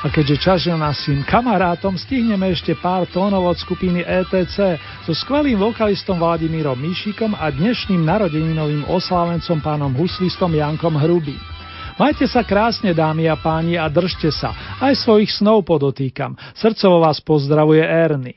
[0.00, 5.60] A keďže čas je našim kamarátom, stihneme ešte pár tónov od skupiny ETC so skvelým
[5.60, 11.51] vokalistom Vladimírom Míšikom a dnešným narodeninovým oslávencom pánom huslistom Jankom Hrubým.
[12.00, 14.52] Majte sa krásne, dámy a páni, a držte sa.
[14.80, 16.36] Aj svojich snov podotýkam.
[16.56, 18.32] Srdcovo vás pozdravuje Erny.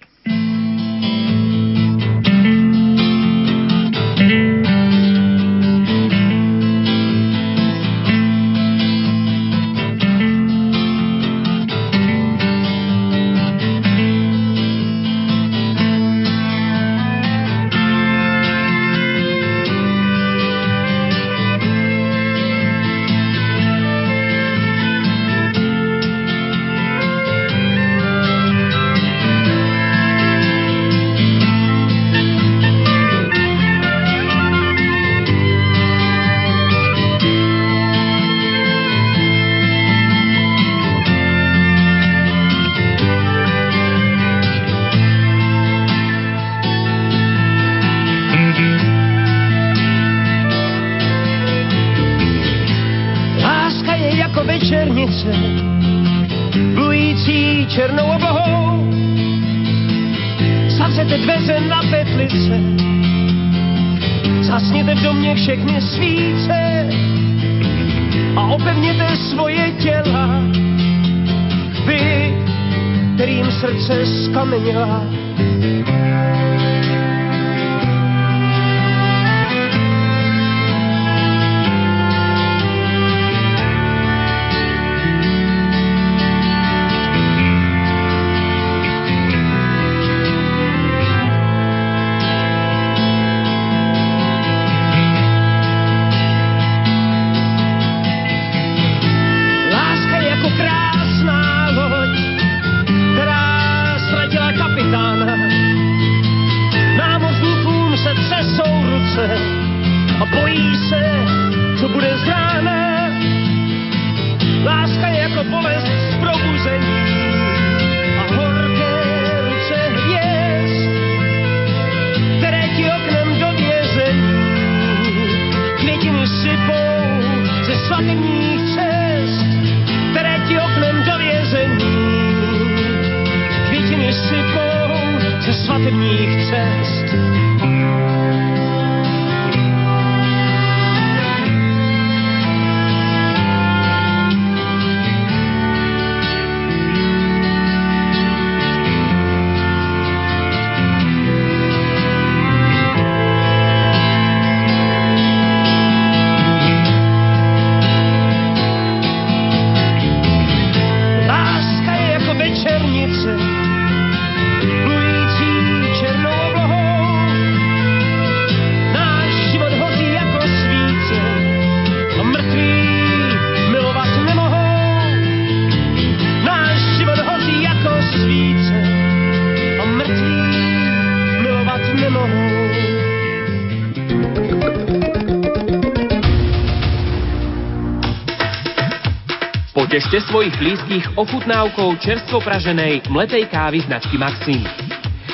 [189.96, 194.60] Potešte svojich blízkych ochutnávkou čerstvo praženej mletej kávy značky Maxim.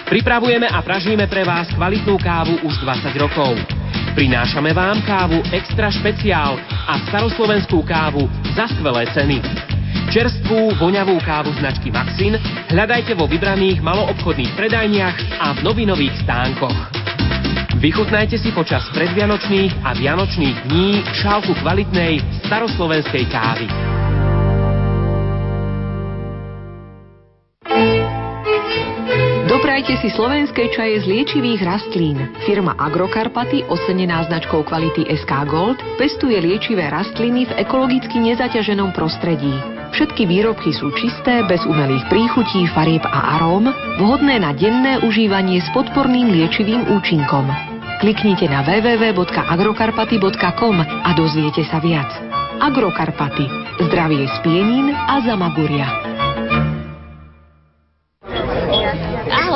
[0.06, 3.58] Pripravujeme a pražíme pre vás kvalitnú kávu už 20 rokov.
[4.14, 9.42] Prinášame vám kávu extra špeciál a staroslovenskú kávu za skvelé ceny.
[10.14, 12.38] Čerstvú, voňavú kávu značky Maxin
[12.70, 17.02] hľadajte vo vybraných maloobchodných predajniach a v novinových stánkoch.
[17.82, 23.81] Vychutnajte si počas predvianočných a vianočných dní šálku kvalitnej staroslovenskej kávy.
[29.82, 32.30] Doprajte si slovenské čaje z liečivých rastlín.
[32.46, 39.50] Firma Agrokarpaty, ocenená značkou kvality SK Gold, pestuje liečivé rastliny v ekologicky nezaťaženom prostredí.
[39.98, 45.66] Všetky výrobky sú čisté, bez umelých príchutí, farieb a aróm, vhodné na denné užívanie s
[45.74, 47.50] podporným liečivým účinkom.
[48.06, 52.14] Kliknite na www.agrokarpaty.com a dozviete sa viac.
[52.62, 53.50] Agrokarpaty.
[53.90, 56.11] Zdravie z pienín a zamaguria.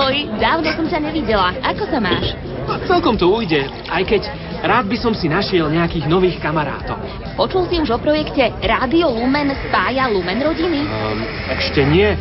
[0.05, 1.49] Ahoj, dávno som ťa nevidela.
[1.65, 2.37] Ako sa máš?
[2.85, 4.29] Celkom to ujde, aj keď
[4.61, 7.01] rád by som si našiel nejakých nových kamarátov.
[7.33, 10.85] Počul si už o projekte Rádio Lumen spája Lumen rodiny?
[10.85, 12.13] Um, ešte nie.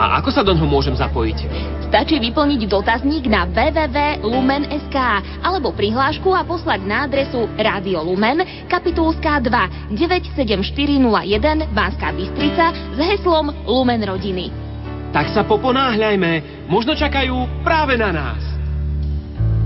[0.00, 1.44] A ako sa do ňoho môžem zapojiť?
[1.92, 4.96] Stačí vyplniť dotazník na www.lumen.sk
[5.44, 13.52] alebo prihlášku a poslať na adresu Rádio Lumen, kapitulská 2 97401 Banská Bystrica s heslom
[13.68, 14.67] Lumen rodiny.
[15.08, 18.42] Tak sa poponáhľajme, možno čakajú práve na nás.